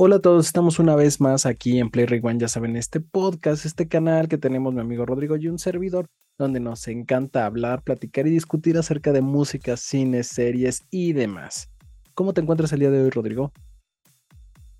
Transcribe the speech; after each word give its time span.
Hola 0.00 0.16
a 0.16 0.20
todos, 0.20 0.46
estamos 0.46 0.78
una 0.78 0.94
vez 0.94 1.20
más 1.20 1.44
aquí 1.44 1.80
en 1.80 1.90
Play 1.90 2.06
Rewind, 2.06 2.40
ya 2.40 2.46
saben, 2.46 2.76
este 2.76 3.00
podcast, 3.00 3.66
este 3.66 3.88
canal 3.88 4.28
que 4.28 4.38
tenemos 4.38 4.72
mi 4.72 4.80
amigo 4.80 5.04
Rodrigo 5.04 5.34
y 5.34 5.48
un 5.48 5.58
servidor, 5.58 6.06
donde 6.38 6.60
nos 6.60 6.86
encanta 6.86 7.44
hablar, 7.44 7.82
platicar 7.82 8.24
y 8.28 8.30
discutir 8.30 8.78
acerca 8.78 9.10
de 9.10 9.22
música, 9.22 9.76
cines, 9.76 10.28
series 10.28 10.86
y 10.92 11.14
demás. 11.14 11.72
¿Cómo 12.14 12.32
te 12.32 12.40
encuentras 12.40 12.72
el 12.72 12.78
día 12.78 12.92
de 12.92 13.02
hoy, 13.02 13.10
Rodrigo? 13.10 13.50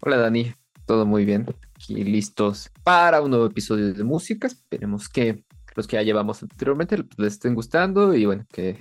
Hola 0.03 0.19
Dani, 0.19 0.53
todo 0.87 1.05
muy 1.05 1.25
bien, 1.25 1.47
aquí 1.75 2.05
listos 2.05 2.71
para 2.85 3.21
un 3.21 3.31
nuevo 3.31 3.47
episodio 3.47 3.93
de 3.93 4.05
música, 4.05 4.47
esperemos 4.47 5.09
que 5.09 5.43
los 5.75 5.89
que 5.89 5.97
ya 5.97 6.03
llevamos 6.03 6.45
anteriormente 6.45 6.97
les 7.17 7.33
estén 7.33 7.57
gustando 7.57 8.15
y 8.15 8.25
bueno, 8.25 8.47
que 8.53 8.79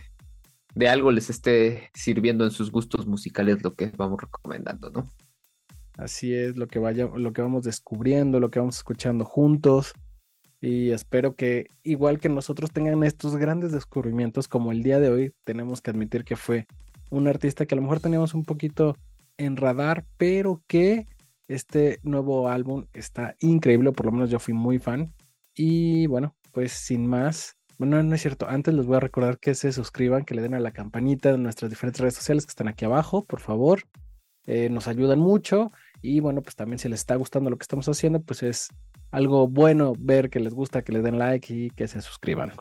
de 0.75 0.87
algo 0.87 1.11
les 1.11 1.31
esté 1.31 1.89
sirviendo 1.95 2.43
en 2.43 2.51
sus 2.51 2.69
gustos 2.69 3.07
musicales 3.07 3.63
lo 3.63 3.73
que 3.73 3.91
vamos 3.97 4.21
recomendando, 4.21 4.91
¿no? 4.91 5.07
Así 5.97 6.33
es 6.33 6.57
lo 6.57 6.67
que 6.67 6.79
vaya, 6.79 7.07
lo 7.07 7.33
que 7.33 7.41
vamos 7.41 7.63
descubriendo, 7.63 8.39
lo 8.39 8.51
que 8.51 8.59
vamos 8.59 8.77
escuchando 8.77 9.25
juntos. 9.25 9.93
Y 10.61 10.91
espero 10.91 11.35
que, 11.35 11.67
igual 11.83 12.19
que 12.19 12.29
nosotros, 12.29 12.71
tengan 12.71 13.03
estos 13.03 13.35
grandes 13.35 13.71
descubrimientos, 13.71 14.47
como 14.47 14.71
el 14.71 14.83
día 14.83 14.99
de 14.99 15.09
hoy, 15.09 15.33
tenemos 15.43 15.81
que 15.81 15.91
admitir 15.91 16.23
que 16.23 16.35
fue 16.35 16.67
un 17.09 17.27
artista 17.27 17.65
que 17.65 17.75
a 17.75 17.77
lo 17.77 17.81
mejor 17.81 17.99
teníamos 17.99 18.33
un 18.33 18.43
poquito 18.43 18.95
en 19.37 19.57
radar, 19.57 20.05
pero 20.17 20.61
que 20.67 21.07
este 21.47 21.99
nuevo 22.03 22.49
álbum 22.49 22.85
está 22.93 23.35
increíble, 23.39 23.91
por 23.91 24.07
lo 24.07 24.11
menos 24.11 24.29
yo 24.29 24.39
fui 24.39 24.53
muy 24.53 24.79
fan. 24.79 25.13
Y 25.55 26.07
bueno, 26.07 26.35
pues 26.51 26.71
sin 26.73 27.07
más, 27.07 27.55
bueno, 27.77 28.01
no 28.03 28.15
es 28.15 28.21
cierto, 28.21 28.47
antes 28.47 28.73
les 28.73 28.85
voy 28.85 28.97
a 28.97 28.99
recordar 28.99 29.39
que 29.39 29.55
se 29.55 29.71
suscriban, 29.71 30.25
que 30.25 30.35
le 30.35 30.41
den 30.41 30.53
a 30.53 30.59
la 30.59 30.71
campanita 30.71 31.31
de 31.31 31.37
nuestras 31.37 31.69
diferentes 31.71 32.01
redes 32.01 32.15
sociales 32.15 32.45
que 32.45 32.51
están 32.51 32.67
aquí 32.67 32.85
abajo, 32.85 33.25
por 33.25 33.39
favor. 33.39 33.81
Eh, 34.45 34.69
nos 34.69 34.87
ayudan 34.87 35.19
mucho 35.19 35.71
y 36.01 36.19
bueno, 36.19 36.41
pues 36.41 36.55
también 36.55 36.79
si 36.79 36.89
les 36.89 36.99
está 36.99 37.15
gustando 37.15 37.49
lo 37.49 37.57
que 37.57 37.63
estamos 37.63 37.87
haciendo, 37.87 38.21
pues 38.21 38.43
es 38.43 38.69
algo 39.11 39.47
bueno 39.47 39.93
ver 39.97 40.29
que 40.29 40.39
les 40.39 40.53
gusta, 40.53 40.81
que 40.81 40.91
le 40.91 41.01
den 41.01 41.17
like 41.17 41.53
y 41.53 41.69
que 41.71 41.87
se 41.87 42.01
suscriban. 42.01 42.53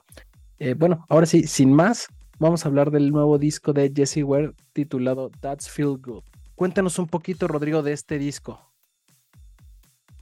Eh, 0.58 0.74
bueno, 0.74 1.04
ahora 1.08 1.26
sí, 1.26 1.46
sin 1.46 1.72
más, 1.72 2.08
vamos 2.38 2.64
a 2.64 2.68
hablar 2.68 2.90
del 2.90 3.10
nuevo 3.10 3.38
disco 3.38 3.72
de 3.72 3.92
Jesse 3.94 4.22
Ware 4.22 4.52
titulado 4.72 5.30
That's 5.40 5.68
Feel 5.68 5.98
Good. 5.98 6.24
Cuéntanos 6.54 6.98
un 6.98 7.06
poquito, 7.06 7.46
Rodrigo, 7.48 7.82
de 7.82 7.92
este 7.92 8.18
disco. 8.18 8.72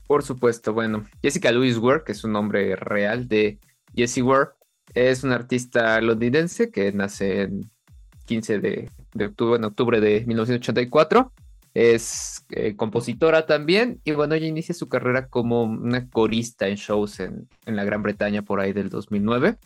Por 0.07 0.23
supuesto, 0.23 0.73
bueno, 0.73 1.05
Jessica 1.21 1.51
Louise 1.51 1.79
Ware, 1.79 2.03
que 2.05 2.11
es 2.11 2.23
un 2.23 2.33
nombre 2.33 2.75
real 2.75 3.27
de 3.27 3.59
Jesse 3.95 4.21
Ware, 4.21 4.49
es 4.93 5.23
una 5.23 5.35
artista 5.35 5.99
londinense 6.01 6.69
que 6.69 6.91
nace 6.91 7.43
en 7.43 7.71
15 8.25 8.59
de, 8.59 8.89
de 9.13 9.25
octubre, 9.25 9.57
en 9.57 9.63
octubre 9.63 9.99
de 9.99 10.25
1984 10.25 11.31
es 11.75 12.45
eh, 12.51 12.77
compositora 12.77 13.45
también 13.45 13.99
y 14.05 14.13
bueno, 14.13 14.33
ella 14.33 14.47
inicia 14.47 14.73
su 14.73 14.87
carrera 14.87 15.27
como 15.27 15.63
una 15.63 16.09
corista 16.09 16.69
en 16.69 16.75
shows 16.75 17.19
en, 17.19 17.49
la 17.65 17.83
Gran 17.83 18.01
Bretaña 18.01 18.43
por 18.43 18.61
ahí 18.61 18.71
del 18.71 18.89
2009 18.89 19.57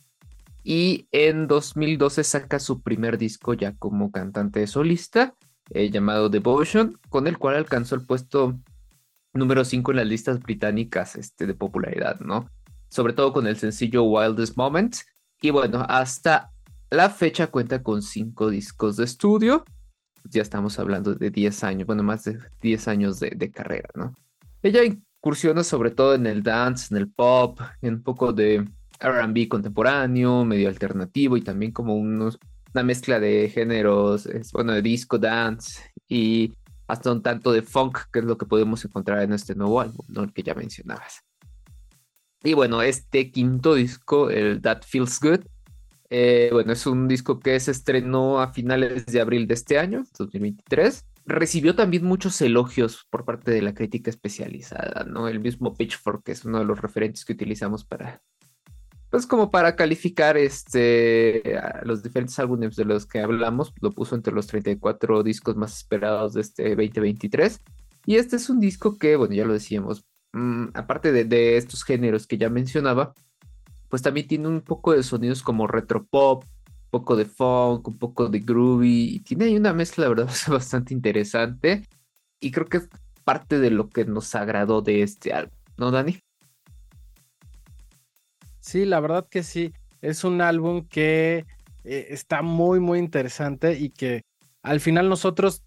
y 0.63 1.07
en 1.11 1.47
2012 1.47 2.23
saca 2.23 2.57
su 2.57 2.81
primer 2.81 3.19
disco 3.19 3.53
ya 3.53 3.75
como 3.77 4.11
cantante 4.11 4.65
solista 4.65 5.35
eh, 5.69 5.91
llamado 5.91 6.29
Devotion, 6.29 6.99
con 7.09 7.27
el 7.27 7.37
cual 7.37 7.55
alcanzó 7.55 7.93
el 7.93 8.05
puesto 8.07 8.59
número 9.33 9.63
5 9.63 9.91
en 9.91 9.97
las 9.97 10.07
listas 10.07 10.39
británicas 10.39 11.15
este, 11.15 11.45
de 11.45 11.53
popularidad, 11.53 12.19
¿no? 12.21 12.49
Sobre 12.89 13.13
todo 13.13 13.33
con 13.33 13.45
el 13.45 13.55
sencillo 13.55 14.01
Wildest 14.03 14.57
Moments. 14.57 15.05
Y 15.43 15.51
bueno, 15.51 15.85
hasta 15.87 16.49
la 16.89 17.11
fecha 17.11 17.47
cuenta 17.47 17.83
con 17.83 18.01
cinco 18.01 18.49
discos 18.49 18.97
de 18.97 19.05
estudio 19.05 19.63
ya 20.25 20.41
estamos 20.41 20.79
hablando 20.79 21.15
de 21.15 21.29
10 21.29 21.63
años, 21.63 21.87
bueno, 21.87 22.03
más 22.03 22.23
de 22.25 22.37
10 22.61 22.87
años 22.87 23.19
de, 23.19 23.51
carrera, 23.51 23.89
¿no? 23.95 24.13
Ella 24.61 24.83
incursiona 24.83 25.63
sobre 25.63 25.91
todo 25.91 26.15
en 26.15 26.27
el 26.27 26.43
dance, 26.43 26.93
en 26.93 26.97
el 26.97 27.09
pop, 27.09 27.59
en 27.81 27.95
un 27.95 28.03
poco 28.03 28.33
de 28.33 28.67
RB 28.99 29.47
contemporáneo, 29.47 30.45
medio 30.45 30.69
alternativo 30.69 31.37
y 31.37 31.41
también 31.41 31.71
como 31.71 31.95
unos, 31.95 32.37
una 32.73 32.83
mezcla 32.83 33.19
de 33.19 33.49
géneros, 33.49 34.27
bueno, 34.53 34.73
de 34.73 34.81
disco, 34.81 35.17
dance 35.17 35.81
y 36.07 36.53
hasta 36.87 37.11
un 37.11 37.21
tanto 37.21 37.51
de 37.51 37.61
funk, 37.61 37.99
que 38.11 38.19
es 38.19 38.25
lo 38.25 38.37
que 38.37 38.45
podemos 38.45 38.83
encontrar 38.83 39.21
en 39.21 39.33
este 39.33 39.55
nuevo 39.55 39.79
álbum, 39.79 40.05
¿no? 40.09 40.23
El 40.23 40.33
que 40.33 40.43
ya 40.43 40.55
mencionabas. 40.55 41.23
Y 42.43 42.53
bueno, 42.53 42.81
este 42.81 43.31
quinto 43.31 43.75
disco, 43.75 44.29
el 44.29 44.61
That 44.61 44.81
Feels 44.87 45.19
Good, 45.19 45.41
eh, 46.09 46.49
bueno, 46.51 46.73
es 46.73 46.87
un 46.87 47.07
disco 47.07 47.39
que 47.39 47.59
se 47.59 47.71
estrenó 47.71 48.39
a 48.39 48.51
finales 48.51 49.05
de 49.05 49.21
abril 49.21 49.47
de 49.47 49.53
este 49.53 49.77
año, 49.77 50.03
2023. 50.17 51.05
Recibió 51.25 51.75
también 51.75 52.03
muchos 52.03 52.41
elogios 52.41 53.05
por 53.11 53.25
parte 53.25 53.51
de 53.51 53.61
la 53.61 53.75
crítica 53.75 54.09
especializada, 54.09 55.03
¿no? 55.03 55.27
El 55.27 55.39
mismo 55.39 55.75
Pitchfork, 55.75 56.23
que 56.23 56.31
es 56.31 56.45
uno 56.45 56.59
de 56.59 56.65
los 56.65 56.81
referentes 56.81 57.23
que 57.25 57.33
utilizamos 57.33 57.85
para, 57.85 58.23
pues 59.11 59.27
como 59.27 59.51
para 59.51 59.75
calificar 59.75 60.37
este, 60.37 61.43
los 61.83 62.01
diferentes 62.01 62.39
álbumes 62.39 62.75
de 62.75 62.85
los 62.85 63.05
que 63.05 63.19
hablamos, 63.19 63.71
lo 63.79 63.91
puso 63.91 64.15
entre 64.15 64.33
los 64.33 64.47
34 64.47 65.21
discos 65.21 65.55
más 65.55 65.77
esperados 65.77 66.33
de 66.33 66.41
este 66.41 66.69
2023. 66.69 67.59
Y 68.07 68.15
este 68.15 68.37
es 68.37 68.49
un 68.49 68.59
disco 68.59 68.97
que, 68.97 69.15
bueno, 69.15 69.35
ya 69.35 69.45
lo 69.45 69.53
decíamos, 69.53 70.05
mm, 70.33 70.69
aparte 70.73 71.11
de, 71.11 71.25
de, 71.25 71.57
estos 71.57 71.83
géneros 71.83 72.25
que 72.25 72.39
ya 72.39 72.49
mencionaba, 72.49 73.13
pues 73.89 74.01
también 74.01 74.27
tiene 74.27 74.47
un 74.47 74.61
poco 74.61 74.93
de 74.93 75.03
sonidos 75.03 75.41
como 75.41 75.67
retro 75.67 76.05
pop, 76.05 76.43
un 76.45 76.89
poco 76.91 77.15
de 77.15 77.25
funk, 77.25 77.87
un 77.87 77.97
poco 77.97 78.29
de 78.29 78.39
groovy, 78.39 79.15
y 79.15 79.19
tiene 79.19 79.45
ahí 79.45 79.57
una 79.57 79.73
mezcla, 79.73 80.03
la 80.03 80.09
verdad, 80.09 80.29
bastante 80.47 80.93
interesante, 80.93 81.87
y 82.39 82.51
creo 82.51 82.67
que 82.67 82.77
es 82.77 82.89
parte 83.23 83.59
de 83.59 83.71
lo 83.71 83.89
que 83.89 84.05
nos 84.05 84.33
agradó 84.35 84.81
de 84.81 85.01
este 85.01 85.33
álbum, 85.33 85.53
¿no, 85.77 85.91
Dani? 85.91 86.19
Sí, 88.59 88.85
la 88.85 88.99
verdad 88.99 89.27
que 89.27 89.43
sí, 89.43 89.73
es 90.01 90.23
un 90.23 90.41
álbum 90.41 90.85
que 90.87 91.45
eh, 91.83 92.07
está 92.09 92.43
muy, 92.43 92.79
muy 92.79 92.99
interesante 92.99 93.77
y 93.77 93.89
que 93.89 94.21
al 94.61 94.79
final 94.79 95.09
nosotros, 95.09 95.63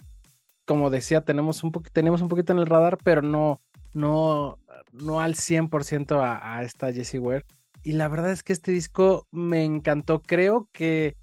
como 0.64 0.90
decía, 0.90 1.22
tenemos 1.22 1.64
un, 1.64 1.72
tenemos 1.92 2.22
un 2.22 2.28
poquito 2.28 2.52
en 2.52 2.60
el 2.60 2.66
radar, 2.66 2.98
pero 3.02 3.22
no, 3.22 3.60
no, 3.92 4.58
no 4.92 5.20
al 5.20 5.34
100% 5.34 6.20
a, 6.20 6.58
a 6.58 6.62
esta 6.62 6.92
Jessie 6.92 7.18
Ware 7.18 7.44
y 7.82 7.92
la 7.92 8.08
verdad 8.08 8.30
es 8.30 8.42
que 8.42 8.52
este 8.52 8.72
disco 8.72 9.26
me 9.30 9.64
encantó. 9.64 10.22
Creo 10.22 10.68
que 10.72 11.16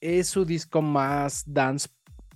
es 0.00 0.28
su 0.28 0.44
disco 0.44 0.82
más 0.82 1.44
dance 1.46 1.88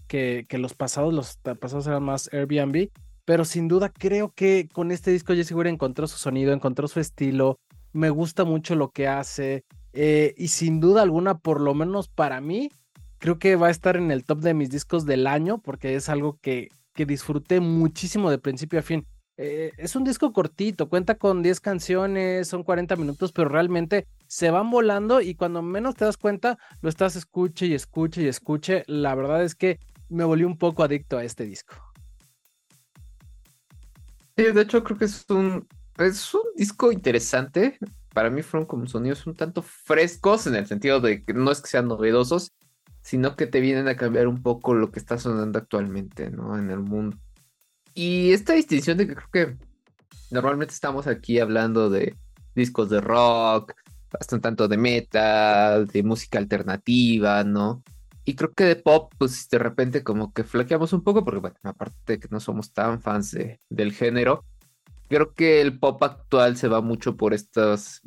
que, 0.06 0.46
que 0.48 0.58
los 0.58 0.74
pasados. 0.74 1.14
Los 1.14 1.36
pasados 1.58 1.86
eran 1.86 2.02
más 2.02 2.28
Airbnb. 2.32 2.90
Pero 3.24 3.44
sin 3.44 3.68
duda 3.68 3.90
creo 3.90 4.32
que 4.34 4.68
con 4.72 4.90
este 4.90 5.10
disco 5.10 5.34
Jesse 5.34 5.52
Ware 5.52 5.70
encontró 5.70 6.06
su 6.06 6.16
sonido, 6.16 6.52
encontró 6.52 6.88
su 6.88 6.98
estilo. 6.98 7.58
Me 7.92 8.10
gusta 8.10 8.44
mucho 8.44 8.74
lo 8.74 8.90
que 8.90 9.06
hace. 9.06 9.64
Eh, 9.92 10.34
y 10.36 10.48
sin 10.48 10.80
duda 10.80 11.02
alguna, 11.02 11.38
por 11.38 11.60
lo 11.60 11.74
menos 11.74 12.08
para 12.08 12.40
mí, 12.40 12.70
creo 13.18 13.38
que 13.38 13.56
va 13.56 13.68
a 13.68 13.70
estar 13.70 13.96
en 13.96 14.10
el 14.10 14.24
top 14.24 14.40
de 14.40 14.54
mis 14.54 14.70
discos 14.70 15.04
del 15.04 15.26
año 15.26 15.58
porque 15.58 15.94
es 15.94 16.08
algo 16.08 16.38
que, 16.40 16.68
que 16.94 17.06
disfruté 17.06 17.60
muchísimo 17.60 18.30
de 18.30 18.38
principio 18.38 18.78
a 18.78 18.82
fin. 18.82 19.06
Eh, 19.40 19.72
es 19.76 19.94
un 19.94 20.02
disco 20.02 20.32
cortito, 20.32 20.88
cuenta 20.88 21.14
con 21.14 21.44
10 21.44 21.60
canciones, 21.60 22.48
son 22.48 22.64
40 22.64 22.96
minutos, 22.96 23.30
pero 23.30 23.48
realmente 23.48 24.08
se 24.26 24.50
van 24.50 24.68
volando 24.68 25.20
y 25.20 25.36
cuando 25.36 25.62
menos 25.62 25.94
te 25.94 26.04
das 26.04 26.16
cuenta, 26.16 26.58
lo 26.82 26.88
estás 26.88 27.14
escuche 27.14 27.66
y 27.66 27.74
escuche 27.74 28.22
y 28.22 28.26
escuche. 28.26 28.82
La 28.88 29.14
verdad 29.14 29.44
es 29.44 29.54
que 29.54 29.78
me 30.08 30.24
volví 30.24 30.42
un 30.42 30.58
poco 30.58 30.82
adicto 30.82 31.18
a 31.18 31.24
este 31.24 31.44
disco. 31.44 31.76
Sí, 34.36 34.42
de 34.42 34.60
hecho 34.60 34.82
creo 34.82 34.98
que 34.98 35.04
es 35.04 35.24
un, 35.30 35.68
es 35.98 36.34
un 36.34 36.42
disco 36.56 36.90
interesante. 36.90 37.78
Para 38.12 38.30
mí 38.30 38.42
fueron 38.42 38.66
como 38.66 38.88
sonidos 38.88 39.24
un 39.28 39.36
tanto 39.36 39.62
frescos 39.62 40.48
en 40.48 40.56
el 40.56 40.66
sentido 40.66 41.00
de 41.00 41.22
que 41.22 41.32
no 41.32 41.52
es 41.52 41.60
que 41.60 41.68
sean 41.68 41.86
novedosos, 41.86 42.54
sino 43.02 43.36
que 43.36 43.46
te 43.46 43.60
vienen 43.60 43.86
a 43.86 43.96
cambiar 43.96 44.26
un 44.26 44.42
poco 44.42 44.74
lo 44.74 44.90
que 44.90 44.98
está 44.98 45.16
sonando 45.16 45.60
actualmente, 45.60 46.28
¿no? 46.28 46.58
En 46.58 46.70
el 46.70 46.80
mundo. 46.80 47.16
Y 47.98 48.32
esta 48.32 48.52
distinción 48.52 48.96
de 48.96 49.08
que 49.08 49.16
creo 49.16 49.28
que 49.32 49.56
normalmente 50.30 50.72
estamos 50.72 51.08
aquí 51.08 51.40
hablando 51.40 51.90
de 51.90 52.14
discos 52.54 52.90
de 52.90 53.00
rock, 53.00 53.74
bastante 54.12 54.42
tanto 54.44 54.68
de 54.68 54.76
metal, 54.76 55.88
de 55.88 56.04
música 56.04 56.38
alternativa, 56.38 57.42
¿no? 57.42 57.82
Y 58.24 58.36
creo 58.36 58.52
que 58.52 58.62
de 58.62 58.76
pop, 58.76 59.12
pues 59.18 59.48
de 59.48 59.58
repente 59.58 60.04
como 60.04 60.32
que 60.32 60.44
flaqueamos 60.44 60.92
un 60.92 61.02
poco, 61.02 61.24
porque 61.24 61.50
aparte 61.64 61.96
de 62.06 62.20
que 62.20 62.28
no 62.30 62.38
somos 62.38 62.72
tan 62.72 63.02
fans 63.02 63.32
de, 63.32 63.58
del 63.68 63.92
género, 63.92 64.44
creo 65.08 65.34
que 65.34 65.60
el 65.60 65.76
pop 65.76 66.00
actual 66.04 66.56
se 66.56 66.68
va 66.68 66.80
mucho 66.80 67.16
por 67.16 67.34
estos, 67.34 68.02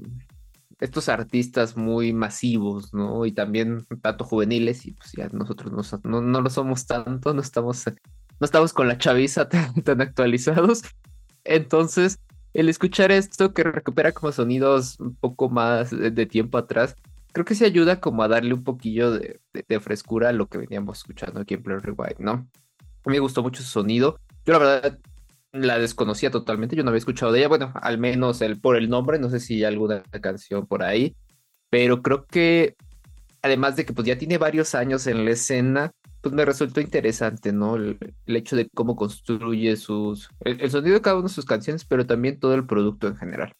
estos 0.79 1.09
artistas 1.09 1.75
muy 1.75 2.13
masivos, 2.13 2.93
¿no? 2.93 3.25
Y 3.25 3.33
también 3.33 3.85
tanto 4.01 4.23
juveniles, 4.23 4.85
y 4.85 4.93
pues 4.93 5.11
ya 5.11 5.27
nosotros 5.33 6.01
no, 6.05 6.21
no 6.21 6.39
lo 6.39 6.49
somos 6.49 6.85
tanto, 6.85 7.33
no 7.33 7.41
estamos 7.41 7.85
no 8.41 8.45
estamos 8.45 8.73
con 8.73 8.87
la 8.87 8.97
chaviza 8.97 9.47
tan, 9.83 10.01
actualizados. 10.01 10.81
Entonces, 11.43 12.19
el 12.53 12.69
escuchar 12.69 13.11
esto 13.11 13.53
que 13.53 13.63
recupera 13.63 14.11
como 14.11 14.31
sonidos 14.31 14.99
un 14.99 15.15
poco 15.15 15.49
más 15.49 15.91
de, 15.91 16.25
tiempo 16.25 16.57
atrás, 16.57 16.95
creo 17.31 17.45
que 17.45 17.55
se 17.55 17.65
ayuda 17.65 18.01
como 18.01 18.23
a 18.23 18.27
darle 18.27 18.55
un 18.55 18.63
poquillo 18.63 19.11
de, 19.11 19.39
frescura 19.79 20.29
a 20.29 20.33
lo 20.33 20.47
que 20.47 20.57
veníamos 20.57 20.97
escuchando 20.97 21.39
aquí 21.39 21.53
en 21.53 21.63
Play 21.63 21.77
Rewind, 21.77 22.19
¿no? 22.19 22.31
A 22.31 23.09
mí 23.09 23.13
me 23.15 23.19
gustó 23.19 23.43
mucho 23.43 23.61
su 23.61 23.69
sonido. 23.69 24.19
Yo 24.43 24.53
la 24.53 24.59
verdad 24.59 24.99
la 25.51 25.77
desconocía 25.77 26.31
totalmente, 26.31 26.75
yo 26.75 26.83
no 26.83 26.89
había 26.89 26.99
escuchado 26.99 27.31
de 27.31 27.39
ella, 27.39 27.47
bueno, 27.47 27.71
al 27.75 27.97
menos 27.99 28.39
por 28.61 28.75
el 28.75 28.89
nombre, 28.89 29.19
no 29.19 29.29
sé 29.29 29.39
si 29.39 29.55
hay 29.55 29.65
alguna 29.65 30.01
canción 30.21 30.65
por 30.65 30.81
ahí, 30.81 31.15
pero 31.69 32.01
creo 32.01 32.25
que 32.25 32.75
además 33.41 33.75
de 33.75 33.85
que 33.85 33.93
pues 33.93 34.07
ya 34.07 34.17
tiene 34.17 34.37
varios 34.37 34.73
años 34.75 35.05
en 35.07 35.25
la 35.25 35.31
escena, 35.31 35.91
pues 36.21 36.33
me 36.33 36.45
resultó 36.45 36.81
interesante, 36.81 37.51
¿no? 37.51 37.75
El, 37.75 37.97
hecho 38.27 38.55
de 38.55 38.69
cómo 38.73 38.95
construye 38.95 39.75
sus, 39.75 40.29
el, 40.41 40.69
sonido 40.69 40.95
de 40.95 41.01
cada 41.01 41.17
una 41.17 41.27
de 41.27 41.33
sus 41.33 41.45
canciones, 41.45 41.83
pero 41.83 42.05
también 42.05 42.39
todo 42.39 42.53
el 42.53 42.65
producto 42.65 43.07
en 43.07 43.15
general. 43.15 43.51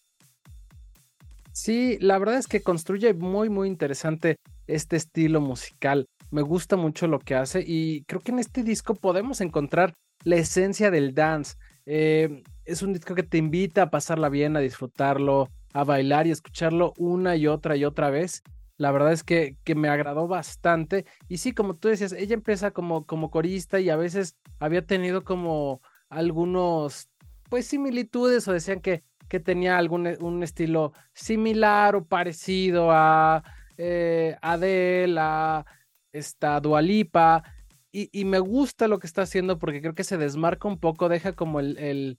Sí, 1.52 1.98
la 2.00 2.18
verdad 2.18 2.38
es 2.38 2.46
que 2.46 2.62
construye 2.62 3.12
muy, 3.12 3.50
muy 3.50 3.68
interesante 3.68 4.36
este 4.66 4.96
estilo 4.96 5.40
musical. 5.40 6.06
Me 6.30 6.40
gusta 6.40 6.76
mucho 6.76 7.08
lo 7.08 7.18
que 7.18 7.34
hace 7.34 7.62
y 7.66 8.04
creo 8.04 8.20
que 8.20 8.32
en 8.32 8.38
este 8.38 8.62
disco 8.62 8.94
podemos 8.94 9.40
encontrar 9.40 9.94
la 10.24 10.36
esencia 10.36 10.90
del 10.90 11.14
dance. 11.14 11.56
Eh, 11.84 12.42
es 12.64 12.80
un 12.82 12.94
disco 12.94 13.14
que 13.14 13.22
te 13.22 13.38
invita 13.38 13.82
a 13.82 13.90
pasarla 13.90 14.28
bien, 14.28 14.56
a 14.56 14.60
disfrutarlo, 14.60 15.50
a 15.74 15.84
bailar 15.84 16.26
y 16.26 16.30
escucharlo 16.30 16.94
una 16.96 17.36
y 17.36 17.48
otra 17.48 17.76
y 17.76 17.84
otra 17.84 18.08
vez. 18.08 18.42
La 18.82 18.90
verdad 18.90 19.12
es 19.12 19.22
que, 19.22 19.56
que, 19.62 19.76
me 19.76 19.88
agradó 19.88 20.26
bastante. 20.26 21.06
Y 21.28 21.38
sí, 21.38 21.52
como 21.52 21.76
tú 21.76 21.86
decías, 21.86 22.10
ella 22.10 22.34
empieza 22.34 22.72
como, 22.72 23.06
como 23.06 23.30
corista 23.30 23.78
y 23.78 23.90
a 23.90 23.96
veces 23.96 24.36
había 24.58 24.84
tenido 24.84 25.22
como 25.22 25.80
algunos, 26.08 27.08
pues, 27.48 27.68
similitudes 27.68 28.48
o 28.48 28.52
decían 28.52 28.80
que, 28.80 29.04
que 29.28 29.38
tenía 29.38 29.78
algún 29.78 30.08
un 30.20 30.42
estilo 30.42 30.94
similar 31.14 31.94
o 31.94 32.06
parecido 32.06 32.90
a 32.90 33.44
eh, 33.78 34.36
Adele, 34.42 35.20
a 35.20 35.64
esta 36.12 36.58
Dualipa. 36.58 37.44
Y, 37.92 38.24
me 38.24 38.40
gusta 38.40 38.88
lo 38.88 38.98
que 38.98 39.06
está 39.06 39.22
haciendo 39.22 39.60
porque 39.60 39.80
creo 39.80 39.94
que 39.94 40.02
se 40.02 40.18
desmarca 40.18 40.66
un 40.66 40.78
poco, 40.78 41.08
deja 41.08 41.34
como 41.34 41.60
el, 41.60 42.18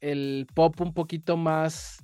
el 0.00 0.46
pop 0.54 0.80
un 0.80 0.92
poquito 0.92 1.36
más 1.36 1.98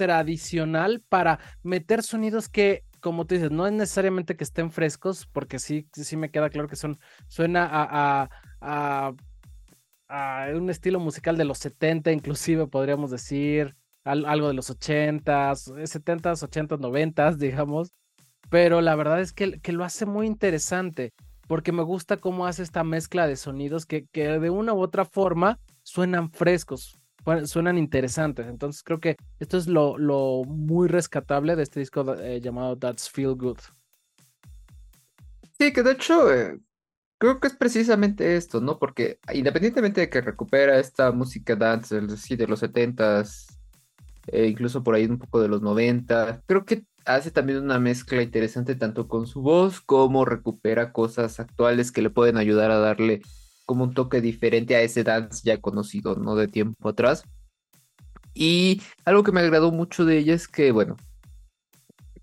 tradicional 0.00 1.02
para 1.10 1.40
meter 1.62 2.02
sonidos 2.02 2.48
que, 2.48 2.84
como 3.00 3.26
tú 3.26 3.34
dices, 3.34 3.50
no 3.50 3.66
es 3.66 3.72
necesariamente 3.74 4.34
que 4.34 4.44
estén 4.44 4.70
frescos, 4.70 5.26
porque 5.26 5.58
sí, 5.58 5.86
sí 5.92 6.16
me 6.16 6.30
queda 6.30 6.48
claro 6.48 6.68
que 6.68 6.76
son, 6.76 6.98
suena 7.28 7.68
a, 7.70 8.30
a, 8.62 9.14
a, 10.08 10.56
un 10.56 10.70
estilo 10.70 11.00
musical 11.00 11.36
de 11.36 11.44
los 11.44 11.58
70, 11.58 12.12
inclusive 12.12 12.66
podríamos 12.66 13.10
decir, 13.10 13.76
algo 14.04 14.48
de 14.48 14.54
los 14.54 14.70
80s, 14.70 15.22
70s, 15.22 16.48
80s, 16.48 16.78
90s, 16.78 17.36
digamos. 17.36 17.92
Pero 18.48 18.80
la 18.80 18.96
verdad 18.96 19.20
es 19.20 19.34
que, 19.34 19.60
que 19.60 19.72
lo 19.72 19.84
hace 19.84 20.06
muy 20.06 20.26
interesante, 20.26 21.12
porque 21.46 21.72
me 21.72 21.82
gusta 21.82 22.16
cómo 22.16 22.46
hace 22.46 22.62
esta 22.62 22.84
mezcla 22.84 23.26
de 23.26 23.36
sonidos 23.36 23.84
que, 23.84 24.06
que 24.06 24.28
de 24.38 24.48
una 24.48 24.72
u 24.72 24.80
otra 24.80 25.04
forma 25.04 25.60
suenan 25.82 26.30
frescos, 26.30 26.98
suenan 27.44 27.78
interesantes. 27.78 28.46
Entonces 28.46 28.82
creo 28.82 29.00
que 29.00 29.16
esto 29.38 29.56
es 29.56 29.66
lo, 29.66 30.44
muy 30.44 30.88
rescatable 30.88 31.56
de 31.56 31.62
este 31.62 31.80
disco 31.80 32.14
eh, 32.18 32.40
llamado 32.40 32.76
That's 32.76 33.10
Feel 33.10 33.34
Good. 33.34 33.58
Sí, 35.58 35.72
que 35.72 35.82
de 35.82 35.92
hecho 35.92 36.32
eh, 36.32 36.58
creo 37.18 37.38
que 37.38 37.48
es 37.48 37.54
precisamente 37.54 38.36
esto, 38.36 38.60
¿no? 38.60 38.78
Porque 38.78 39.18
independientemente 39.32 40.00
de 40.00 40.10
que 40.10 40.20
recupera 40.22 40.78
esta 40.78 41.12
música 41.12 41.54
dance 41.54 42.16
sí, 42.16 42.36
de 42.36 42.46
los 42.46 42.62
70s, 42.62 43.58
e 44.26 44.46
incluso 44.46 44.82
por 44.82 44.94
ahí 44.94 45.04
un 45.06 45.18
poco 45.18 45.40
de 45.40 45.48
los 45.48 45.60
90, 45.60 46.42
creo 46.46 46.64
que 46.64 46.84
hace 47.04 47.30
también 47.30 47.62
una 47.62 47.78
mezcla 47.78 48.22
interesante 48.22 48.74
tanto 48.74 49.08
con 49.08 49.26
su 49.26 49.42
voz 49.42 49.80
como 49.80 50.24
recupera 50.24 50.92
cosas 50.92 51.40
actuales 51.40 51.92
que 51.92 52.02
le 52.02 52.10
pueden 52.10 52.36
ayudar 52.36 52.70
a 52.70 52.78
darle 52.78 53.22
como 53.70 53.84
un 53.84 53.94
toque 53.94 54.20
diferente 54.20 54.74
a 54.74 54.80
ese 54.80 55.04
dance 55.04 55.42
ya 55.44 55.60
conocido, 55.60 56.16
¿no? 56.16 56.34
De 56.34 56.48
tiempo 56.48 56.88
atrás. 56.88 57.22
Y 58.34 58.82
algo 59.04 59.22
que 59.22 59.30
me 59.30 59.38
agradó 59.38 59.70
mucho 59.70 60.04
de 60.04 60.18
ella 60.18 60.34
es 60.34 60.48
que, 60.48 60.72
bueno, 60.72 60.96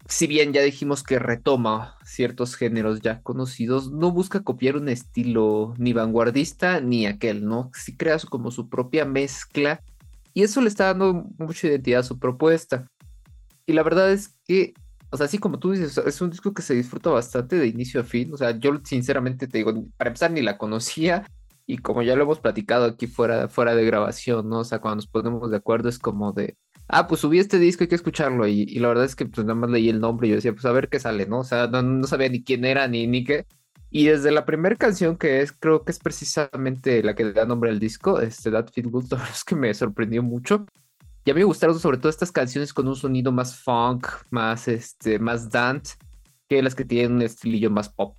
si 0.09 0.27
bien 0.27 0.51
ya 0.51 0.61
dijimos 0.61 1.03
que 1.03 1.19
retoma 1.19 1.95
ciertos 2.03 2.57
géneros 2.57 2.99
ya 2.99 3.21
conocidos, 3.21 3.93
no 3.93 4.11
busca 4.11 4.43
copiar 4.43 4.75
un 4.75 4.89
estilo 4.89 5.73
ni 5.77 5.93
vanguardista 5.93 6.81
ni 6.81 7.05
aquel, 7.05 7.45
¿no? 7.45 7.71
Sí 7.73 7.95
crea 7.95 8.17
como 8.29 8.51
su 8.51 8.67
propia 8.67 9.05
mezcla 9.05 9.81
y 10.33 10.43
eso 10.43 10.59
le 10.59 10.67
está 10.67 10.87
dando 10.87 11.29
mucha 11.37 11.67
identidad 11.67 12.01
a 12.01 12.03
su 12.03 12.19
propuesta. 12.19 12.89
Y 13.65 13.71
la 13.71 13.83
verdad 13.83 14.11
es 14.11 14.37
que, 14.45 14.73
o 15.11 15.15
sea, 15.15 15.27
así 15.27 15.37
como 15.37 15.59
tú 15.59 15.71
dices, 15.71 15.97
es 15.97 16.19
un 16.19 16.29
disco 16.29 16.53
que 16.53 16.61
se 16.61 16.75
disfruta 16.75 17.09
bastante 17.09 17.55
de 17.55 17.67
inicio 17.67 18.01
a 18.01 18.03
fin. 18.03 18.33
O 18.33 18.37
sea, 18.37 18.51
yo 18.59 18.81
sinceramente 18.83 19.47
te 19.47 19.59
digo, 19.59 19.73
para 19.95 20.09
empezar 20.09 20.31
ni 20.31 20.41
la 20.41 20.57
conocía 20.57 21.25
y 21.67 21.79
como 21.79 22.01
ya 22.01 22.15
lo 22.15 22.23
hemos 22.23 22.39
platicado 22.39 22.85
aquí 22.85 23.07
fuera, 23.07 23.49
fuera 23.49 23.75
de 23.75 23.85
grabación, 23.85 24.49
¿no? 24.49 24.59
O 24.59 24.63
sea, 24.63 24.79
cuando 24.79 24.95
nos 24.97 25.07
ponemos 25.07 25.51
de 25.51 25.57
acuerdo 25.57 25.89
es 25.89 25.99
como 25.99 26.31
de, 26.31 26.57
ah, 26.87 27.07
pues 27.07 27.21
subí 27.21 27.39
este 27.39 27.59
disco, 27.59 27.83
hay 27.83 27.89
que 27.89 27.95
escucharlo. 27.95 28.47
Y, 28.47 28.65
la 28.79 28.87
verdad 28.87 29.03
es 29.03 29.15
que 29.15 29.25
pues 29.25 29.45
nada 29.45 29.59
más 29.59 29.69
leí 29.69 29.89
el 29.89 29.99
nombre 29.99 30.27
y 30.27 30.29
yo 30.31 30.35
decía, 30.37 30.53
pues 30.53 30.65
a 30.65 30.71
ver 30.71 30.87
qué 30.89 30.99
sale, 30.99 31.25
¿no? 31.27 31.39
O 31.39 31.43
sea, 31.43 31.67
no, 31.67 32.07
sabía 32.07 32.29
ni 32.29 32.41
quién 32.43 32.65
era 32.65 32.87
ni, 32.87 33.05
ni 33.05 33.25
qué. 33.25 33.45
Y 33.91 34.05
desde 34.05 34.31
la 34.31 34.45
primera 34.45 34.75
canción 34.75 35.17
que 35.17 35.41
es, 35.41 35.51
creo 35.51 35.83
que 35.83 35.91
es 35.91 35.99
precisamente 35.99 37.03
la 37.03 37.15
que 37.15 37.31
da 37.33 37.45
nombre 37.45 37.69
al 37.69 37.79
disco, 37.79 38.21
este 38.21 38.49
That 38.51 38.69
Feel 38.73 38.89
Good, 38.89 39.05
la 39.11 39.17
verdad 39.17 39.33
es 39.33 39.43
que 39.43 39.55
me 39.55 39.73
sorprendió 39.73 40.23
mucho. 40.23 40.65
Y 41.25 41.31
a 41.31 41.33
mí 41.33 41.41
me 41.41 41.45
gustaron 41.45 41.77
sobre 41.79 41.97
todo 41.97 42.09
estas 42.09 42.31
canciones 42.31 42.73
con 42.73 42.87
un 42.87 42.95
sonido 42.95 43.33
más 43.33 43.57
funk, 43.59 44.07
más, 44.29 44.69
este, 44.69 45.19
más 45.19 45.49
dance, 45.49 45.97
que 46.47 46.61
las 46.61 46.75
que 46.75 46.85
tienen 46.85 47.13
un 47.13 47.21
estilillo 47.23 47.69
más 47.69 47.89
pop. 47.89 48.15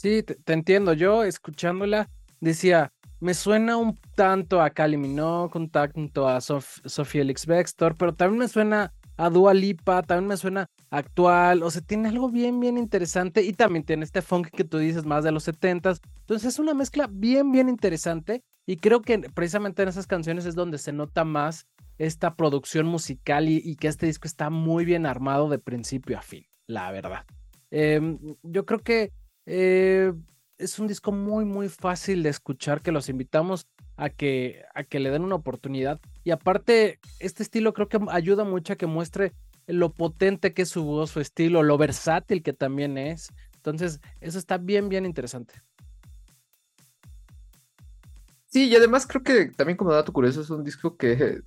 Sí, 0.00 0.22
te, 0.22 0.54
entiendo. 0.54 0.94
Yo 0.94 1.24
escuchándola 1.24 2.08
decía, 2.40 2.90
me 3.20 3.34
suena 3.34 3.76
un 3.76 3.98
tanto 4.14 4.62
a 4.62 4.70
Kylie 4.70 4.96
Minogue, 4.96 5.58
un 5.58 5.68
tanto 5.68 6.26
a 6.26 6.40
Sofía 6.40 7.20
Elix 7.20 7.44
Bextor, 7.44 7.94
pero 7.98 8.14
también 8.14 8.38
me 8.38 8.48
suena 8.48 8.94
a 9.18 9.28
Dua 9.28 9.52
Lipa, 9.52 10.02
también 10.02 10.28
me 10.28 10.38
suena 10.38 10.70
actual, 10.88 11.62
o 11.62 11.70
sea, 11.70 11.82
tiene 11.82 12.08
algo 12.08 12.30
bien, 12.30 12.60
bien 12.60 12.78
interesante 12.78 13.42
y 13.42 13.52
también 13.52 13.84
tiene 13.84 14.04
este 14.04 14.22
funk 14.22 14.48
que 14.48 14.64
tú 14.64 14.78
dices 14.78 15.04
más 15.04 15.22
de 15.22 15.32
los 15.32 15.44
70 15.44 15.96
Entonces 16.20 16.54
es 16.54 16.58
una 16.58 16.72
mezcla 16.72 17.06
bien, 17.06 17.52
bien 17.52 17.68
interesante 17.68 18.42
y 18.64 18.76
creo 18.76 19.02
que 19.02 19.18
precisamente 19.18 19.82
en 19.82 19.90
esas 19.90 20.06
canciones 20.06 20.46
es 20.46 20.54
donde 20.54 20.78
se 20.78 20.94
nota 20.94 21.24
más 21.24 21.66
esta 21.98 22.36
producción 22.36 22.86
musical 22.86 23.50
y, 23.50 23.76
que 23.76 23.88
este 23.88 24.06
disco 24.06 24.26
está 24.26 24.48
muy 24.48 24.86
bien 24.86 25.04
armado 25.04 25.50
de 25.50 25.58
principio 25.58 26.16
a 26.16 26.22
fin, 26.22 26.46
la 26.66 26.90
verdad. 26.90 27.26
Em, 27.70 28.18
yo 28.42 28.64
creo 28.64 28.78
que 28.78 29.12
eh, 29.52 30.12
es 30.58 30.78
un 30.78 30.86
disco 30.86 31.10
muy, 31.10 31.44
muy 31.44 31.68
fácil 31.68 32.22
de 32.22 32.28
escuchar 32.28 32.82
que 32.82 32.92
los 32.92 33.08
invitamos 33.08 33.66
a 33.96 34.08
que, 34.08 34.62
a 34.74 34.84
que 34.84 35.00
le 35.00 35.10
den 35.10 35.24
una 35.24 35.34
oportunidad. 35.34 36.00
Y 36.22 36.30
aparte, 36.30 37.00
este 37.18 37.42
estilo 37.42 37.72
creo 37.72 37.88
que 37.88 37.98
ayuda 38.10 38.44
mucho 38.44 38.74
a 38.74 38.76
que 38.76 38.86
muestre 38.86 39.32
lo 39.66 39.92
potente 39.92 40.54
que 40.54 40.62
es 40.62 40.68
su 40.68 40.84
voz, 40.84 41.10
su 41.10 41.20
estilo, 41.20 41.64
lo 41.64 41.78
versátil 41.78 42.44
que 42.44 42.52
también 42.52 42.96
es. 42.96 43.28
Entonces, 43.56 44.00
eso 44.20 44.38
está 44.38 44.56
bien, 44.56 44.88
bien 44.88 45.04
interesante. 45.04 45.54
Sí, 48.46 48.68
y 48.68 48.76
además 48.76 49.06
creo 49.06 49.24
que 49.24 49.46
también 49.46 49.76
como 49.76 49.92
dato 49.92 50.12
curioso 50.12 50.42
es 50.42 50.50
un 50.50 50.62
disco 50.62 50.96
que 50.96 51.12
eh, 51.12 51.42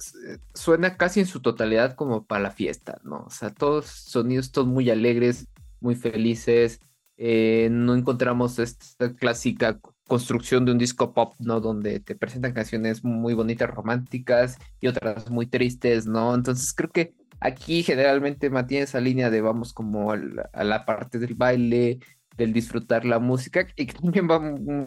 suena 0.53 0.97
casi 0.97 1.21
en 1.21 1.25
su 1.25 1.41
totalidad 1.41 1.95
como 1.95 2.25
para 2.25 2.43
la 2.43 2.51
fiesta, 2.51 2.99
¿no? 3.03 3.23
O 3.27 3.29
sea, 3.29 3.53
todos 3.53 3.85
sonidos, 3.85 4.51
todos 4.51 4.67
muy 4.67 4.89
alegres, 4.89 5.47
muy 5.79 5.95
felices, 5.95 6.79
eh, 7.17 7.69
no 7.71 7.95
encontramos 7.95 8.59
esta 8.59 9.13
clásica 9.13 9.79
construcción 10.07 10.65
de 10.65 10.71
un 10.71 10.77
disco 10.77 11.13
pop, 11.13 11.33
¿no? 11.39 11.59
Donde 11.59 11.99
te 11.99 12.15
presentan 12.15 12.53
canciones 12.53 13.03
muy 13.03 13.33
bonitas, 13.33 13.69
románticas 13.69 14.57
y 14.79 14.87
otras 14.87 15.29
muy 15.29 15.45
tristes, 15.45 16.05
¿no? 16.05 16.35
Entonces 16.35 16.73
creo 16.73 16.89
que 16.89 17.13
aquí 17.39 17.83
generalmente 17.83 18.49
mantiene 18.49 18.83
esa 18.83 18.99
línea 18.99 19.29
de 19.29 19.41
vamos 19.41 19.73
como 19.73 20.11
a 20.11 20.63
la, 20.63 20.85
parte 20.85 21.19
del 21.19 21.35
baile, 21.35 21.99
del 22.37 22.53
disfrutar 22.53 23.05
la 23.05 23.19
música 23.19 23.67
y 23.75 23.85
que 23.85 23.93
también 23.93 24.29
va 24.29 24.39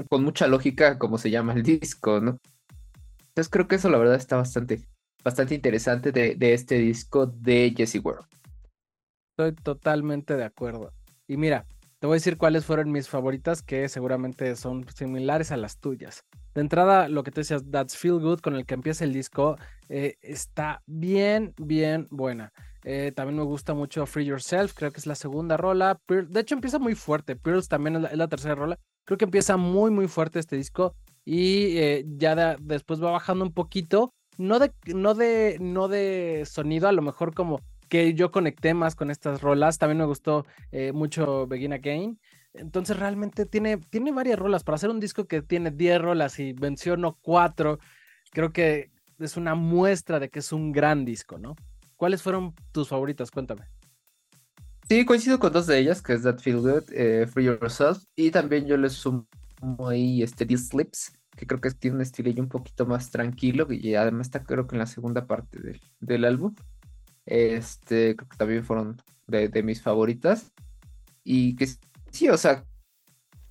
con 0.08 0.24
mucha 0.24 0.46
lógica 0.46 0.98
como 0.98 1.18
se 1.18 1.30
llama 1.30 1.54
el 1.54 1.62
disco, 1.62 2.20
¿no? 2.20 2.38
Entonces 3.28 3.50
creo 3.50 3.68
que 3.68 3.76
eso 3.76 3.90
la 3.90 3.98
verdad 3.98 4.14
está 4.14 4.36
bastante, 4.36 4.88
bastante 5.22 5.54
interesante 5.54 6.10
de, 6.10 6.54
este 6.54 6.78
disco 6.78 7.26
de 7.26 7.74
Jesse 7.76 8.00
World. 8.02 8.26
Estoy 9.32 9.54
totalmente 9.62 10.36
de 10.36 10.44
acuerdo. 10.44 10.92
Y 11.28 11.36
mira, 11.36 11.66
te 11.98 12.06
voy 12.06 12.14
a 12.14 12.18
decir 12.18 12.36
cuáles 12.36 12.64
fueron 12.64 12.92
mis 12.92 13.08
favoritas, 13.08 13.62
que 13.62 13.88
seguramente 13.88 14.54
son 14.56 14.86
similares 14.94 15.50
a 15.50 15.56
las 15.56 15.78
tuyas. 15.78 16.24
De 16.54 16.60
entrada, 16.60 17.08
lo 17.08 17.22
que 17.22 17.30
te 17.30 17.40
decías, 17.40 17.64
That's 17.70 17.96
Feel 17.96 18.20
Good, 18.20 18.40
con 18.40 18.54
el 18.54 18.66
que 18.66 18.74
empieza 18.74 19.04
el 19.04 19.12
disco, 19.12 19.56
eh, 19.88 20.16
está 20.20 20.82
bien, 20.86 21.54
bien 21.56 22.06
buena. 22.10 22.52
Eh, 22.84 23.12
también 23.16 23.36
me 23.36 23.44
gusta 23.44 23.74
mucho 23.74 24.06
Free 24.06 24.26
Yourself, 24.26 24.74
creo 24.74 24.92
que 24.92 25.00
es 25.00 25.06
la 25.06 25.14
segunda 25.14 25.56
rola. 25.56 25.98
De 26.06 26.40
hecho, 26.40 26.54
empieza 26.54 26.78
muy 26.78 26.94
fuerte. 26.94 27.34
Pearls 27.34 27.68
también 27.68 28.04
es 28.04 28.16
la, 28.16 28.28
tercera 28.28 28.54
rola. 28.54 28.78
Creo 29.04 29.18
que 29.18 29.24
empieza 29.24 29.56
muy, 29.56 29.90
muy 29.90 30.06
fuerte 30.06 30.38
este 30.38 30.56
disco. 30.56 30.94
Y 31.24 31.78
eh, 31.78 32.04
ya 32.06 32.56
después 32.60 33.02
va 33.02 33.10
bajando 33.10 33.44
un 33.44 33.52
poquito. 33.52 34.12
No 34.38 34.58
de, 34.58 34.72
no, 34.94 35.14
de, 35.14 35.56
no 35.60 35.88
de 35.88 36.44
sonido, 36.46 36.88
a 36.88 36.92
lo 36.92 37.02
mejor 37.02 37.34
como 37.34 37.60
que 37.88 38.14
yo 38.14 38.30
conecté 38.30 38.74
más 38.74 38.94
con 38.94 39.10
estas 39.10 39.40
rolas. 39.40 39.78
También 39.78 39.98
me 39.98 40.06
gustó 40.06 40.46
eh, 40.72 40.92
mucho 40.92 41.46
Begin 41.46 41.72
Again. 41.72 42.18
Entonces 42.54 42.98
realmente 42.98 43.46
tiene, 43.46 43.76
tiene 43.76 44.12
varias 44.12 44.38
rolas. 44.38 44.64
Para 44.64 44.76
hacer 44.76 44.90
un 44.90 45.00
disco 45.00 45.26
que 45.26 45.42
tiene 45.42 45.70
10 45.70 46.00
rolas 46.00 46.38
y 46.38 46.54
menciono 46.54 47.18
4, 47.22 47.78
creo 48.30 48.52
que 48.52 48.90
es 49.18 49.36
una 49.36 49.54
muestra 49.54 50.18
de 50.20 50.30
que 50.30 50.40
es 50.40 50.52
un 50.52 50.72
gran 50.72 51.04
disco, 51.04 51.38
¿no? 51.38 51.56
¿Cuáles 51.96 52.22
fueron 52.22 52.54
tus 52.72 52.88
favoritas? 52.88 53.30
Cuéntame. 53.30 53.66
Sí, 54.88 55.04
coincido 55.04 55.38
con 55.38 55.52
dos 55.52 55.66
de 55.66 55.78
ellas, 55.78 56.00
que 56.00 56.12
es 56.12 56.22
That 56.22 56.38
Feel 56.38 56.60
Good, 56.60 56.92
eh, 56.92 57.26
Free 57.26 57.46
Yourself, 57.46 58.04
y 58.14 58.30
también 58.30 58.66
yo 58.66 58.76
le 58.76 58.88
sumo 58.88 59.26
ahí 59.88 60.22
este 60.22 60.46
These 60.46 60.66
Slips, 60.66 61.12
que 61.36 61.46
creo 61.46 61.60
que 61.60 61.72
tiene 61.72 61.96
un 61.96 62.02
estilo 62.02 62.30
un 62.40 62.48
poquito 62.48 62.86
más 62.86 63.10
tranquilo, 63.10 63.66
y 63.68 63.96
además 63.96 64.28
está 64.28 64.44
creo 64.44 64.68
que 64.68 64.76
en 64.76 64.80
la 64.80 64.86
segunda 64.86 65.26
parte 65.26 65.60
del, 65.60 65.80
del 65.98 66.24
álbum. 66.24 66.54
Este, 67.26 68.16
creo 68.16 68.28
que 68.28 68.36
también 68.36 68.64
fueron 68.64 69.02
de, 69.26 69.48
de 69.48 69.62
mis 69.62 69.82
favoritas. 69.82 70.52
Y 71.24 71.56
que 71.56 71.68
sí, 72.10 72.28
o 72.28 72.36
sea, 72.36 72.64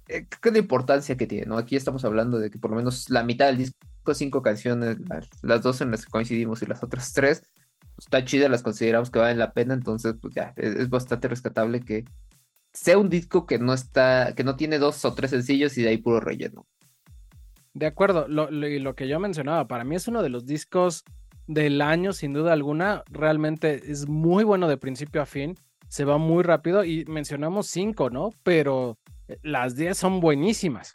eh, 0.08 0.28
qué 0.42 0.58
importancia 0.58 1.18
que 1.18 1.26
tiene, 1.26 1.48
¿no? 1.48 1.58
Aquí 1.58 1.76
estamos 1.76 2.06
hablando 2.06 2.38
de 2.38 2.52
que 2.52 2.60
por 2.60 2.72
lo 2.72 2.78
menos 2.78 3.10
la 3.10 3.24
mitad 3.24 3.48
del 3.48 3.58
disco, 3.58 4.14
cinco 4.14 4.42
canciones, 4.42 4.98
las, 5.42 5.62
dos 5.64 5.82
en 5.82 5.92
las 5.92 6.06
que 6.06 6.12
coincidimos 6.12 6.62
y 6.62 6.68
las 6.68 6.84
otras 6.84 7.12
tres, 7.12 7.42
pues, 7.96 8.06
está 8.06 8.24
chida, 8.24 8.48
las 8.48 8.62
consideramos 8.62 9.10
que 9.10 9.20
valen 9.20 9.40
la 9.40 9.54
pena, 9.54 9.74
entonces 9.74 10.16
pues 10.22 10.36
ya, 10.36 10.54
es, 10.58 10.90
bastante 10.90 11.28
rescatable 11.28 11.80
que 11.80 12.06
sea 12.72 13.00
un 13.00 13.10
disco 13.10 13.48
que 13.48 13.58
no 13.58 13.74
está, 13.74 14.34
que 14.36 14.44
no 14.44 14.56
tiene 14.56 14.78
dos 14.78 15.04
o 15.06 15.14
tres 15.16 15.32
sencillos 15.32 15.76
y 15.78 15.82
de 15.82 15.90
ahí 15.90 15.98
puro 15.98 16.20
relleno. 16.20 16.68
De 17.74 17.88
acuerdo, 17.88 18.28
lo, 18.28 18.52
lo, 18.52 18.68
lo 18.68 18.96
que 18.96 19.08
yo 19.08 19.20
mencionaba, 19.20 19.68
para 19.68 19.84
mí 19.84 19.96
es 19.96 20.08
uno 20.08 20.22
de 20.22 20.30
los 20.30 20.46
discos 20.46 21.04
del 21.48 21.82
año, 21.82 22.14
sin 22.14 22.34
duda 22.34 22.54
alguna, 22.54 23.04
realmente 23.10 23.92
es 23.92 24.08
muy 24.08 24.44
bueno 24.44 24.68
de 24.68 24.78
principio 24.78 25.22
a 25.22 25.26
fin 25.26 25.56
se 25.88 26.06
va 26.06 26.18
muy 26.18 26.44
rápido 26.44 26.84
y 26.84 27.06
mencionamos 27.06 27.68
cinco, 27.68 28.10
¿no? 28.10 28.32
Pero 28.44 28.98
eh, 29.28 29.38
las 29.44 29.76
diez 29.76 29.98
son 29.98 30.20
buenísimas. 30.20 30.94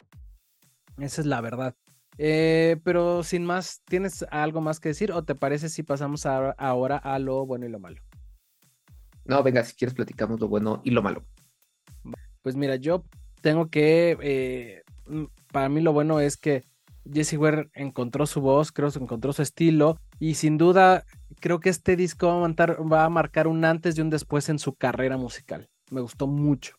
Esa 0.99 1.21
es 1.21 1.27
la 1.27 1.41
verdad. 1.41 1.75
Eh, 2.17 2.79
pero 2.83 3.23
sin 3.23 3.45
más, 3.45 3.81
¿tienes 3.85 4.25
algo 4.29 4.61
más 4.61 4.79
que 4.79 4.89
decir 4.89 5.11
o 5.11 5.23
te 5.23 5.33
parece 5.33 5.69
si 5.69 5.81
pasamos 5.81 6.25
ahora 6.25 6.97
a 6.97 7.19
lo 7.19 7.45
bueno 7.45 7.65
y 7.65 7.69
lo 7.69 7.79
malo? 7.79 8.01
No, 9.25 9.41
venga, 9.41 9.63
si 9.63 9.75
quieres 9.75 9.95
platicamos 9.95 10.39
lo 10.39 10.47
bueno 10.47 10.81
y 10.83 10.91
lo 10.91 11.01
malo. 11.01 11.23
Pues 12.41 12.55
mira, 12.55 12.75
yo 12.75 13.05
tengo 13.41 13.69
que, 13.69 14.17
eh, 14.21 14.83
mm, 15.07 15.25
para 15.51 15.69
mí 15.69 15.81
lo 15.81 15.93
bueno 15.93 16.19
es 16.19 16.37
que 16.37 16.63
Jesse 17.13 17.33
Ware 17.33 17.69
encontró 17.73 18.25
su 18.25 18.41
voz, 18.41 18.71
creo 18.71 18.91
que 18.91 18.99
encontró 18.99 19.33
su 19.33 19.41
estilo 19.41 19.99
y 20.19 20.35
sin 20.35 20.57
duda 20.57 21.05
creo 21.39 21.59
que 21.59 21.69
este 21.69 21.95
disco 21.95 22.27
va 22.29 23.05
a, 23.05 23.09
marcar, 23.09 23.47
un 23.47 23.65
antes 23.65 23.97
y 23.97 24.01
un 24.01 24.09
después 24.09 24.49
en 24.49 24.59
su 24.59 24.75
carrera 24.75 25.17
musical. 25.17 25.69
Me 25.89 26.01
gustó 26.01 26.27
mucho. 26.27 26.75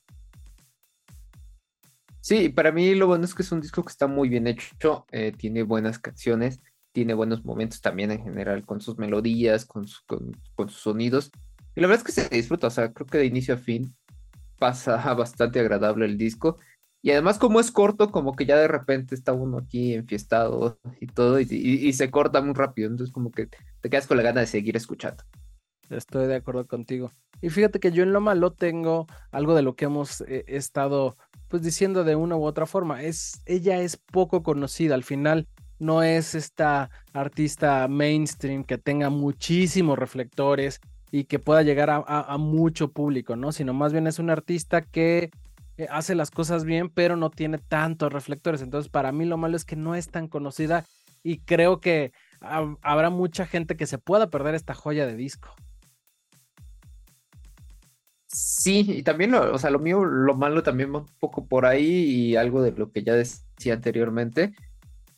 Sí, 2.20 2.48
para 2.48 2.70
mí 2.70 2.94
lo 2.94 3.08
bueno 3.08 3.24
es 3.24 3.34
que 3.34 3.42
es 3.42 3.50
un 3.50 3.60
disco 3.60 3.82
que 3.82 3.90
está 3.90 4.06
muy 4.06 4.28
bien 4.28 4.46
hecho, 4.46 5.06
eh, 5.10 5.32
tiene 5.36 5.64
buenas 5.64 5.98
canciones, 5.98 6.60
tiene 6.92 7.14
buenos 7.14 7.44
momentos 7.44 7.80
también 7.80 8.12
en 8.12 8.22
general 8.22 8.64
con 8.64 8.80
sus 8.80 8.96
melodías, 8.98 9.64
con, 9.64 9.86
con 10.06 10.68
sus 10.68 10.80
sonidos. 10.80 11.32
Y 11.74 11.80
la 11.80 11.88
verdad 11.88 12.06
es 12.06 12.14
que 12.14 12.22
se 12.22 12.28
disfruta, 12.28 12.68
o 12.68 12.70
sea, 12.70 12.92
creo 12.92 13.06
que 13.06 13.18
de 13.18 13.26
inicio 13.26 13.54
a 13.54 13.58
fin 13.58 13.94
pasa 14.62 14.96
bastante 15.14 15.58
agradable 15.58 16.06
el 16.06 16.16
disco. 16.16 16.58
Y 17.02 17.10
además 17.10 17.38
como 17.38 17.58
es 17.58 17.72
corto, 17.72 18.12
como 18.12 18.34
que 18.34 18.46
ya 18.46 18.56
de 18.56 18.68
repente 18.68 19.16
está 19.16 19.32
uno 19.32 19.58
aquí 19.58 19.94
enfiestado 19.94 20.78
y 21.00 21.08
todo, 21.08 21.40
y, 21.40 21.92
se 21.92 22.10
corta 22.12 22.40
muy 22.40 22.54
rápido, 22.54 22.88
entonces 22.88 23.12
como 23.12 23.32
que 23.32 23.48
te 23.80 23.90
quedas 23.90 24.06
con 24.06 24.16
la 24.16 24.22
gana 24.22 24.40
de 24.40 24.46
seguir 24.46 24.76
escuchando. 24.76 25.24
Estoy 25.90 26.28
de 26.28 26.36
acuerdo 26.36 26.66
contigo. 26.66 27.10
Y 27.40 27.50
fíjate 27.50 27.80
que 27.80 27.90
yo 27.90 28.04
en 28.04 28.12
lo 28.12 28.52
tengo 28.52 29.08
algo 29.32 29.54
de 29.56 29.62
lo 29.62 29.74
que 29.74 29.86
hemos 29.86 30.20
eh, 30.22 30.44
estado 30.46 31.16
pues 31.48 31.62
diciendo 31.62 32.04
de 32.04 32.14
una 32.14 32.36
u 32.36 32.44
otra 32.44 32.66
forma. 32.66 33.02
Es, 33.02 33.42
ella 33.46 33.80
es 33.80 33.96
poco 33.96 34.44
conocida, 34.44 34.94
al 34.94 35.04
final 35.04 35.48
no 35.80 36.04
es 36.04 36.36
esta 36.36 36.88
artista 37.12 37.88
mainstream 37.88 38.62
que 38.62 38.78
tenga 38.78 39.10
muchísimos 39.10 39.98
reflectores 39.98 40.80
y 41.10 41.24
que 41.24 41.40
pueda 41.40 41.62
llegar 41.62 41.90
a, 41.90 41.98
a 42.06 42.38
mucho 42.38 42.92
público, 42.92 43.34
¿no? 43.36 43.50
Sino 43.50 43.74
más 43.74 43.92
bien 43.92 44.06
es 44.06 44.20
una 44.20 44.32
artista 44.32 44.80
que 44.80 45.30
hace 45.90 46.14
las 46.14 46.30
cosas 46.30 46.64
bien, 46.64 46.88
pero 46.88 47.16
no 47.16 47.30
tiene 47.30 47.58
tantos 47.58 48.12
reflectores. 48.12 48.62
Entonces, 48.62 48.90
para 48.90 49.12
mí 49.12 49.24
lo 49.24 49.36
malo 49.36 49.56
es 49.56 49.64
que 49.64 49.76
no 49.76 49.94
es 49.94 50.08
tan 50.08 50.28
conocida 50.28 50.84
y 51.22 51.38
creo 51.38 51.80
que 51.80 52.12
habrá 52.40 53.10
mucha 53.10 53.46
gente 53.46 53.76
que 53.76 53.86
se 53.86 53.98
pueda 53.98 54.30
perder 54.30 54.54
esta 54.54 54.74
joya 54.74 55.06
de 55.06 55.16
disco. 55.16 55.54
Sí, 58.26 58.86
y 58.88 59.02
también 59.02 59.30
lo, 59.30 59.52
o 59.52 59.58
sea, 59.58 59.70
lo 59.70 59.78
mío, 59.78 60.04
lo 60.04 60.34
malo 60.34 60.62
también 60.62 60.94
un 60.94 61.06
poco 61.20 61.46
por 61.46 61.66
ahí 61.66 61.84
y 61.84 62.36
algo 62.36 62.62
de 62.62 62.72
lo 62.72 62.90
que 62.90 63.02
ya 63.02 63.14
decía 63.14 63.74
anteriormente. 63.74 64.54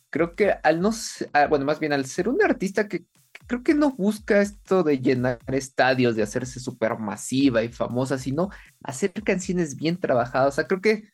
Creo 0.09 0.35
que 0.35 0.51
al 0.63 0.81
no, 0.81 0.91
ah, 1.33 1.47
bueno, 1.47 1.65
más 1.65 1.79
bien 1.79 1.93
al 1.93 2.05
ser 2.05 2.27
un 2.27 2.43
artista 2.43 2.87
que 2.87 3.05
creo 3.47 3.63
que 3.63 3.73
no 3.73 3.91
busca 3.91 4.41
esto 4.41 4.83
de 4.83 4.99
llenar 4.99 5.39
estadios, 5.47 6.15
de 6.15 6.23
hacerse 6.23 6.59
súper 6.59 6.97
masiva 6.97 7.63
y 7.63 7.69
famosa, 7.69 8.17
sino 8.17 8.49
hacer 8.83 9.11
canciones 9.11 9.75
bien 9.75 9.97
trabajadas. 9.97 10.53
O 10.53 10.55
sea, 10.55 10.67
creo 10.67 10.81
que, 10.81 11.09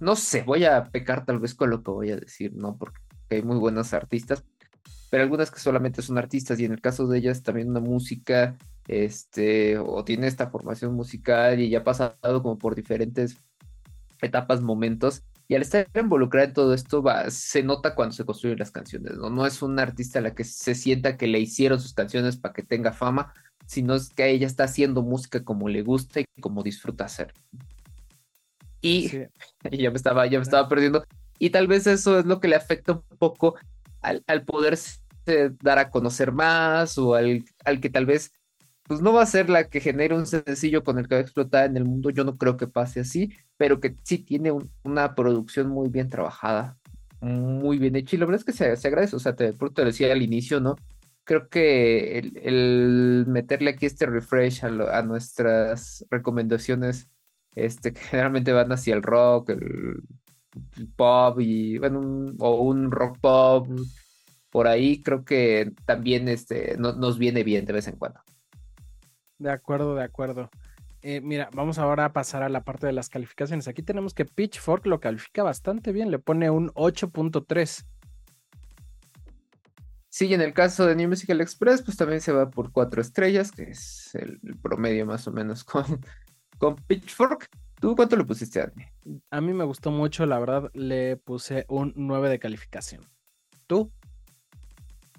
no 0.00 0.16
sé, 0.16 0.42
voy 0.42 0.64
a 0.64 0.84
pecar 0.84 1.24
tal 1.24 1.38
vez 1.38 1.54
con 1.54 1.70
lo 1.70 1.82
que 1.82 1.90
voy 1.90 2.10
a 2.10 2.16
decir, 2.16 2.52
¿no? 2.54 2.76
Porque 2.76 3.00
hay 3.30 3.42
muy 3.42 3.58
buenos 3.58 3.92
artistas, 3.94 4.44
pero 5.10 5.22
algunas 5.22 5.50
que 5.50 5.60
solamente 5.60 6.02
son 6.02 6.18
artistas 6.18 6.58
y 6.60 6.64
en 6.64 6.72
el 6.72 6.80
caso 6.80 7.06
de 7.06 7.18
ellas 7.18 7.42
también 7.42 7.70
una 7.70 7.80
música, 7.80 8.56
este, 8.88 9.78
o 9.78 10.04
tiene 10.04 10.26
esta 10.26 10.50
formación 10.50 10.94
musical 10.94 11.60
y 11.60 11.70
ya 11.70 11.80
ha 11.80 11.84
pasado 11.84 12.42
como 12.42 12.58
por 12.58 12.74
diferentes 12.74 13.36
etapas, 14.20 14.60
momentos 14.60 15.22
y 15.50 15.56
al 15.56 15.62
estar 15.62 15.88
involucrada 15.96 16.46
en 16.46 16.52
todo 16.52 16.74
esto, 16.74 17.02
va, 17.02 17.28
se 17.28 17.64
nota 17.64 17.96
cuando 17.96 18.14
se 18.14 18.24
construyen 18.24 18.60
las 18.60 18.70
canciones, 18.70 19.16
¿no? 19.16 19.30
No 19.30 19.44
es 19.46 19.62
una 19.62 19.82
artista 19.82 20.20
a 20.20 20.22
la 20.22 20.32
que 20.32 20.44
se 20.44 20.76
sienta 20.76 21.16
que 21.16 21.26
le 21.26 21.40
hicieron 21.40 21.80
sus 21.80 21.92
canciones 21.92 22.36
para 22.36 22.54
que 22.54 22.62
tenga 22.62 22.92
fama, 22.92 23.34
sino 23.66 23.96
es 23.96 24.10
que 24.10 24.30
ella 24.30 24.46
está 24.46 24.62
haciendo 24.62 25.02
música 25.02 25.42
como 25.42 25.68
le 25.68 25.82
gusta 25.82 26.20
y 26.20 26.24
como 26.40 26.62
disfruta 26.62 27.06
hacer. 27.06 27.34
Y, 28.80 29.10
ya 29.72 29.90
me 29.90 29.96
estaba, 29.96 30.24
ya 30.28 30.38
me 30.38 30.44
estaba 30.44 30.68
perdiendo. 30.68 31.04
Y 31.40 31.50
tal 31.50 31.66
vez 31.66 31.88
eso 31.88 32.20
es 32.20 32.26
lo 32.26 32.38
que 32.38 32.46
le 32.46 32.54
afecta 32.54 32.92
un 32.92 33.02
poco 33.18 33.56
al, 34.02 34.22
al 34.28 34.44
poderse 34.44 35.00
dar 35.60 35.80
a 35.80 35.90
conocer 35.90 36.30
más 36.30 36.96
o 36.96 37.16
al, 37.16 37.44
al 37.64 37.80
que 37.80 37.90
tal 37.90 38.06
vez 38.06 38.30
pues 38.90 39.02
no 39.02 39.12
va 39.12 39.22
a 39.22 39.26
ser 39.26 39.48
la 39.48 39.68
que 39.68 39.78
genere 39.78 40.16
un 40.16 40.26
sencillo 40.26 40.82
con 40.82 40.98
el 40.98 41.06
que 41.06 41.14
va 41.14 41.20
a 41.20 41.22
explotar 41.22 41.64
en 41.66 41.76
el 41.76 41.84
mundo, 41.84 42.10
yo 42.10 42.24
no 42.24 42.36
creo 42.36 42.56
que 42.56 42.66
pase 42.66 42.98
así, 42.98 43.32
pero 43.56 43.78
que 43.78 43.94
sí 44.02 44.18
tiene 44.18 44.50
una 44.82 45.14
producción 45.14 45.68
muy 45.68 45.88
bien 45.88 46.08
trabajada, 46.08 46.76
muy 47.20 47.78
bien 47.78 47.94
hecha, 47.94 48.16
y 48.16 48.18
la 48.18 48.26
verdad 48.26 48.40
es 48.40 48.44
que 48.44 48.52
se, 48.52 48.88
agradece, 48.88 49.14
o 49.14 49.20
sea, 49.20 49.36
te, 49.36 49.52
te 49.52 49.84
decía 49.84 50.12
al 50.12 50.22
inicio, 50.22 50.58
¿no? 50.58 50.74
Creo 51.22 51.48
que 51.48 52.18
el, 52.18 53.26
meterle 53.28 53.70
aquí 53.70 53.86
este 53.86 54.06
refresh 54.06 54.64
a, 54.64 55.02
nuestras 55.02 56.04
recomendaciones, 56.10 57.08
este, 57.54 57.92
que 57.92 58.00
generalmente 58.10 58.52
van 58.52 58.72
hacia 58.72 58.94
el 58.96 59.04
rock, 59.04 59.50
el, 59.50 60.02
pop 60.96 61.40
y, 61.40 61.78
bueno, 61.78 62.34
o 62.40 62.62
un 62.62 62.90
rock 62.90 63.18
pop, 63.20 63.68
por 64.50 64.66
ahí 64.66 65.00
creo 65.00 65.24
que 65.24 65.72
también 65.86 66.28
este, 66.28 66.76
nos 66.76 67.18
viene 67.18 67.44
bien 67.44 67.66
de 67.66 67.74
vez 67.74 67.86
en 67.86 67.94
cuando. 67.94 68.20
De 69.40 69.50
acuerdo, 69.50 69.94
de 69.94 70.04
acuerdo. 70.04 70.50
Eh, 71.00 71.22
mira, 71.22 71.48
vamos 71.54 71.78
ahora 71.78 72.04
a 72.04 72.12
pasar 72.12 72.42
a 72.42 72.50
la 72.50 72.62
parte 72.62 72.86
de 72.86 72.92
las 72.92 73.08
calificaciones. 73.08 73.68
Aquí 73.68 73.82
tenemos 73.82 74.12
que 74.12 74.26
Pitchfork 74.26 74.86
lo 74.86 75.00
califica 75.00 75.42
bastante 75.42 75.92
bien, 75.92 76.10
le 76.10 76.18
pone 76.18 76.50
un 76.50 76.68
8.3. 76.74 77.86
Sí, 80.10 80.34
en 80.34 80.42
el 80.42 80.52
caso 80.52 80.84
de 80.84 80.94
New 80.94 81.08
Musical 81.08 81.40
Express, 81.40 81.80
pues 81.80 81.96
también 81.96 82.20
se 82.20 82.32
va 82.32 82.50
por 82.50 82.70
cuatro 82.70 83.00
estrellas, 83.00 83.50
que 83.50 83.70
es 83.70 84.14
el, 84.14 84.38
promedio 84.60 85.06
más 85.06 85.26
o 85.26 85.32
menos 85.32 85.64
con, 85.64 85.84
con 86.58 86.76
Pitchfork. 86.76 87.48
¿Tú 87.80 87.96
cuánto 87.96 88.16
le 88.16 88.24
pusiste, 88.24 88.60
a 88.60 88.70
A 89.30 89.40
mí 89.40 89.54
me 89.54 89.64
gustó 89.64 89.90
mucho, 89.90 90.26
la 90.26 90.38
verdad, 90.38 90.70
le 90.74 91.16
puse 91.16 91.64
un 91.68 91.94
9 91.96 92.28
de 92.28 92.38
calificación. 92.38 93.08
¿Tú? 93.66 93.90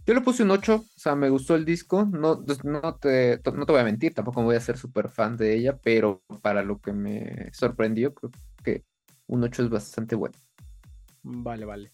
Yo 0.06 0.16
le 0.16 0.22
puse 0.22 0.44
un 0.44 0.52
8, 0.52 0.76
o 0.76 1.00
sea, 1.00 1.16
me 1.16 1.30
gustó 1.30 1.56
el 1.56 1.64
disco. 1.64 2.06
No, 2.06 2.44
pues, 2.44 2.64
no, 2.64 2.96
te, 2.96 3.40
no 3.54 3.66
te 3.66 3.72
voy 3.72 3.82
a 3.82 3.86
mentir, 3.86 4.14
tampoco 4.14 4.42
voy 4.42 4.56
a 4.56 4.62
ser 4.62 4.78
súper 4.78 5.10
fan 5.10 5.38
de 5.38 5.56
ella, 5.56 5.78
pero 5.78 6.24
para 6.42 6.64
lo 6.64 6.80
que 6.80 6.92
me 6.92 7.52
sorprendió, 7.54 8.14
creo 8.14 8.32
que 8.64 8.84
un 9.28 9.44
8 9.44 9.64
es 9.64 9.70
bastante 9.70 10.16
bueno. 10.16 10.36
Vale, 11.24 11.66
vale. 11.66 11.92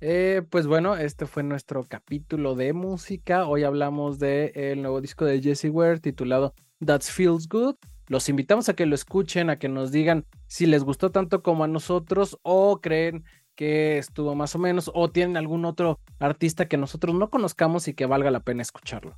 Eh, 0.00 0.42
pues 0.48 0.66
bueno, 0.66 0.96
este 0.96 1.26
fue 1.26 1.42
nuestro 1.42 1.84
capítulo 1.84 2.54
de 2.54 2.72
música. 2.72 3.46
Hoy 3.46 3.64
hablamos 3.64 4.18
del 4.18 4.80
nuevo 4.80 5.00
disco 5.00 5.24
de 5.24 5.42
Jesse 5.42 5.66
Ware 5.70 6.00
titulado 6.00 6.54
That 6.84 7.02
Feels 7.02 7.48
Good. 7.48 7.74
Los 8.06 8.28
invitamos 8.28 8.68
a 8.68 8.74
que 8.74 8.86
lo 8.86 8.94
escuchen, 8.94 9.50
a 9.50 9.58
que 9.58 9.68
nos 9.68 9.92
digan 9.92 10.24
si 10.46 10.66
les 10.66 10.84
gustó 10.84 11.10
tanto 11.10 11.42
como 11.42 11.64
a 11.64 11.68
nosotros 11.68 12.38
o 12.42 12.80
creen 12.80 13.24
que 13.60 13.98
estuvo 13.98 14.34
más 14.34 14.54
o 14.54 14.58
menos, 14.58 14.90
o 14.94 15.10
tienen 15.10 15.36
algún 15.36 15.66
otro 15.66 16.00
artista 16.18 16.66
que 16.66 16.78
nosotros 16.78 17.14
no 17.14 17.28
conozcamos 17.28 17.88
y 17.88 17.92
que 17.92 18.06
valga 18.06 18.30
la 18.30 18.40
pena 18.40 18.62
escucharlo. 18.62 19.14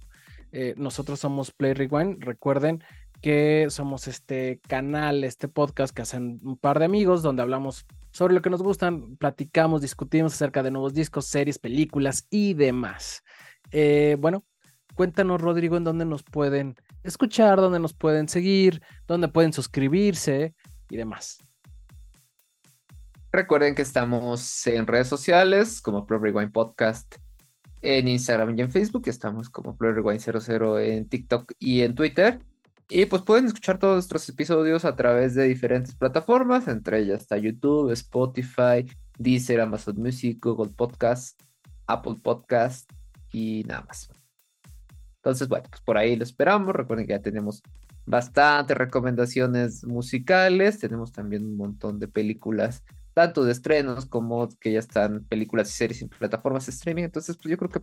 Eh, 0.51 0.75
nosotros 0.77 1.21
somos 1.21 1.53
Play 1.53 1.75
Rewind, 1.75 2.25
recuerden 2.25 2.83
que 3.21 3.69
somos 3.71 4.09
este 4.09 4.59
canal, 4.67 5.23
este 5.23 5.47
podcast 5.47 5.95
que 5.95 6.03
hacen 6.03 6.41
un 6.43 6.57
par 6.57 6.81
de 6.81 6.87
amigos 6.87 7.23
donde 7.23 7.41
hablamos 7.41 7.87
sobre 8.11 8.35
lo 8.35 8.43
que 8.43 8.51
nos 8.51 8.65
gustan, 8.65 9.17
platicamos, 9.17 9.81
discutimos 9.81 10.35
acerca 10.35 10.65
de 10.65 10.73
nuevos 10.73 10.93
discos, 10.93 11.27
series, 11.27 11.61
películas 11.61 12.27
y 12.29 12.55
demás. 12.55 13.23
Eh, 13.71 14.17
bueno, 14.19 14.45
cuéntanos, 14.97 15.41
Rodrigo, 15.41 15.77
en 15.77 15.85
dónde 15.85 16.05
nos 16.05 16.25
pueden 16.25 16.75
escuchar, 17.05 17.61
dónde 17.61 17.79
nos 17.79 17.95
pueden 17.95 18.29
seguir, 18.29 18.83
dónde 19.07 19.29
pueden 19.29 19.53
suscribirse 19.53 20.57
y 20.91 20.97
demás. 20.97 21.39
Recuerden 23.35 23.75
que 23.75 23.81
estamos 23.81 24.67
en 24.67 24.87
redes 24.87 25.09
sociales 25.09 25.81
como 25.81 26.05
Pro 26.05 26.19
Rewind 26.19 26.53
Podcast 26.53 27.15
en 27.81 28.07
Instagram 28.07 28.59
y 28.59 28.61
en 28.61 28.71
Facebook. 28.71 29.05
Estamos 29.07 29.49
como 29.49 29.75
Pro 29.75 29.91
Rewind 29.95 30.21
00 30.21 30.79
en 30.81 31.09
TikTok 31.09 31.51
y 31.59 31.81
en 31.81 31.95
Twitter. 31.95 32.41
Y 32.91 33.07
pues 33.07 33.23
pueden 33.23 33.47
escuchar 33.47 33.79
todos 33.79 33.95
nuestros 33.95 34.29
episodios 34.29 34.85
a 34.85 34.97
través 34.97 35.35
de 35.35 35.45
diferentes 35.45 35.95
plataformas, 35.95 36.69
entre 36.69 36.99
ellas 36.99 37.23
está 37.23 37.39
YouTube, 37.39 37.91
Spotify, 37.93 38.87
Deezer, 39.17 39.63
Amazon 39.63 39.97
Music, 39.97 40.39
Google 40.45 40.71
Podcast, 40.77 41.41
Apple 41.87 42.17
Podcast 42.23 42.93
y 43.33 43.65
nada 43.67 43.87
más. 43.89 44.11
Entonces, 45.17 45.49
bueno, 45.49 45.65
pues 45.71 45.81
por 45.81 45.97
ahí 45.97 46.17
lo 46.17 46.25
esperamos. 46.25 46.75
Recuerden 46.75 47.07
que 47.07 47.15
ya 47.15 47.23
tenemos 47.23 47.63
bastantes 48.05 48.77
recomendaciones 48.77 49.85
musicales. 49.85 50.79
Tenemos 50.79 51.13
también 51.13 51.47
un 51.47 51.57
montón 51.57 51.99
de 51.99 52.09
películas, 52.09 52.85
tanto 53.15 53.45
de 53.45 53.53
estrenos 53.53 54.07
como 54.07 54.49
que 54.61 54.73
ya 54.73 54.79
están 54.79 55.25
películas 55.25 55.71
y 55.71 55.73
series 55.73 56.03
en 56.03 56.09
plataformas 56.09 56.67
de 56.67 56.73
streaming. 56.73 57.05
Entonces, 57.05 57.37
pues 57.37 57.51
yo 57.51 57.59
creo 57.59 57.71
que 57.71 57.81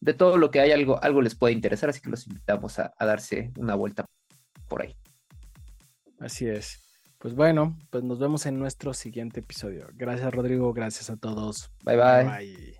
de 0.00 0.14
todo 0.14 0.36
lo 0.38 0.50
que 0.50 0.60
hay, 0.60 0.72
algo, 0.72 1.02
algo 1.02 1.22
les 1.22 1.34
puede 1.34 1.54
interesar. 1.54 1.90
Así 1.90 2.00
que 2.00 2.10
los 2.10 2.26
invitamos 2.26 2.78
a 2.78 2.92
darse 3.00 3.52
una 3.56 3.74
vuelta 3.74 4.04
por 4.68 4.82
ahí. 4.82 4.96
Así 6.20 6.48
es. 6.48 6.88
Pues 7.18 7.34
bueno, 7.34 7.76
pues 7.90 8.04
nos 8.04 8.20
vemos 8.20 8.46
en 8.46 8.58
nuestro 8.58 8.94
siguiente 8.94 9.40
episodio. 9.40 9.88
Gracias 9.94 10.32
Rodrigo, 10.32 10.72
gracias 10.72 11.10
a 11.10 11.16
todos. 11.16 11.70
bye. 11.84 11.96
bye. 11.96 12.24
bye. 12.24 12.77